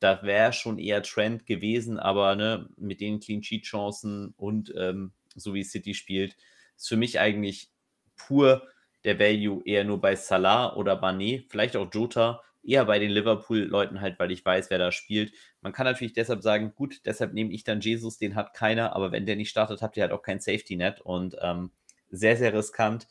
Da 0.00 0.22
wäre 0.22 0.52
schon 0.52 0.78
eher 0.78 1.02
Trend 1.02 1.46
gewesen, 1.46 1.98
aber 1.98 2.34
ne, 2.36 2.68
mit 2.76 3.00
den 3.00 3.20
Clean 3.20 3.42
Sheet 3.42 3.64
Chancen 3.64 4.34
und 4.36 4.72
ähm, 4.76 5.12
so 5.34 5.54
wie 5.54 5.62
City 5.64 5.94
spielt, 5.94 6.36
ist 6.76 6.88
für 6.88 6.96
mich 6.96 7.20
eigentlich 7.20 7.70
pur 8.16 8.66
der 9.04 9.18
Value 9.18 9.62
eher 9.64 9.84
nur 9.84 10.00
bei 10.00 10.16
Salah 10.16 10.74
oder 10.76 11.00
Bané, 11.00 11.44
vielleicht 11.48 11.76
auch 11.76 11.88
Jota, 11.92 12.42
eher 12.62 12.84
bei 12.84 12.98
den 12.98 13.10
Liverpool-Leuten 13.10 14.00
halt, 14.00 14.18
weil 14.18 14.30
ich 14.30 14.44
weiß, 14.44 14.70
wer 14.70 14.78
da 14.78 14.92
spielt. 14.92 15.32
Man 15.62 15.72
kann 15.72 15.86
natürlich 15.86 16.12
deshalb 16.12 16.42
sagen, 16.42 16.74
gut, 16.74 17.00
deshalb 17.06 17.32
nehme 17.32 17.52
ich 17.52 17.64
dann 17.64 17.80
Jesus, 17.80 18.18
den 18.18 18.34
hat 18.34 18.54
keiner, 18.54 18.94
aber 18.94 19.12
wenn 19.12 19.26
der 19.26 19.36
nicht 19.36 19.50
startet, 19.50 19.82
habt 19.82 19.96
ihr 19.96 20.02
halt 20.02 20.12
auch 20.12 20.22
kein 20.22 20.40
Safety-Net 20.40 21.00
und 21.00 21.36
ähm, 21.40 21.70
sehr, 22.10 22.36
sehr 22.36 22.52
riskant. 22.52 23.08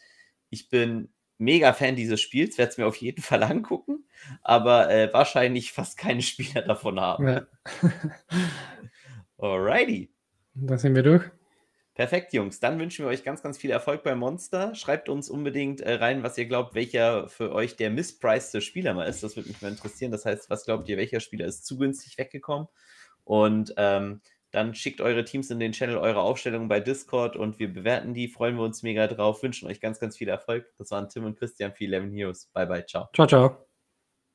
Ich 0.49 0.69
bin 0.69 1.09
mega 1.37 1.73
Fan 1.73 1.95
dieses 1.95 2.21
Spiels, 2.21 2.57
werde 2.57 2.71
es 2.71 2.77
mir 2.77 2.87
auf 2.87 2.97
jeden 2.97 3.21
Fall 3.23 3.43
angucken, 3.43 3.98
aber 4.41 4.89
äh, 4.89 5.13
wahrscheinlich 5.13 5.71
fast 5.71 5.97
keine 5.97 6.21
Spieler 6.21 6.61
davon 6.61 6.99
haben. 6.99 7.27
Ja. 7.27 7.41
Alrighty. 9.37 10.11
Da 10.53 10.77
sind 10.77 10.95
wir 10.95 11.03
durch. 11.03 11.23
Perfekt, 11.99 12.31
Jungs. 12.31 12.61
Dann 12.61 12.79
wünschen 12.79 13.03
wir 13.03 13.09
euch 13.09 13.25
ganz, 13.25 13.43
ganz 13.43 13.57
viel 13.57 13.71
Erfolg 13.71 14.03
bei 14.03 14.15
Monster. 14.15 14.73
Schreibt 14.73 15.09
uns 15.09 15.29
unbedingt 15.29 15.81
äh, 15.81 15.95
rein, 15.95 16.23
was 16.23 16.37
ihr 16.37 16.45
glaubt, 16.45 16.73
welcher 16.73 17.27
für 17.27 17.51
euch 17.51 17.75
der 17.75 17.89
misspriced 17.89 18.63
Spieler 18.63 18.93
mal 18.93 19.03
ist. 19.03 19.21
Das 19.21 19.35
würde 19.35 19.49
mich 19.49 19.61
mal 19.61 19.67
interessieren. 19.67 20.11
Das 20.11 20.23
heißt, 20.23 20.49
was 20.49 20.63
glaubt 20.63 20.87
ihr, 20.87 20.95
welcher 20.95 21.19
Spieler 21.19 21.45
ist 21.45 21.65
zu 21.65 21.77
günstig 21.77 22.17
weggekommen? 22.17 22.69
Und 23.25 23.73
ähm, 23.75 24.21
dann 24.51 24.73
schickt 24.75 25.01
eure 25.01 25.25
Teams 25.25 25.51
in 25.51 25.59
den 25.59 25.73
Channel 25.73 25.97
eure 25.97 26.21
Aufstellungen 26.21 26.69
bei 26.69 26.79
Discord 26.79 27.35
und 27.35 27.59
wir 27.59 27.71
bewerten 27.71 28.13
die. 28.13 28.29
Freuen 28.29 28.55
wir 28.55 28.63
uns 28.63 28.81
mega 28.81 29.05
drauf. 29.07 29.43
Wünschen 29.43 29.67
euch 29.67 29.81
ganz, 29.81 29.99
ganz 29.99 30.17
viel 30.17 30.29
Erfolg. 30.29 30.65
Das 30.77 30.91
waren 30.91 31.09
Tim 31.09 31.25
und 31.25 31.37
Christian 31.37 31.73
für 31.73 31.83
11 31.83 32.13
Heroes. 32.13 32.45
Bye, 32.53 32.65
bye. 32.65 32.85
Ciao. 32.85 33.09
Ciao, 33.13 33.27
ciao. 33.27 33.68